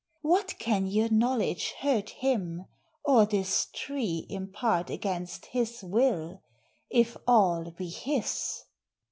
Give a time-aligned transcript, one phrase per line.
[0.23, 2.65] What can your knowledge hurt him,
[3.05, 6.41] or this tree Impart against his will,
[6.89, 8.63] if all be his?